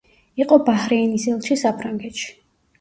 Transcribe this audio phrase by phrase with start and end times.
[0.43, 2.29] იყო ბაჰრეინის ელჩი საფრანგეთში.